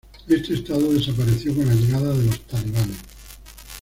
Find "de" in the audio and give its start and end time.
2.11-2.23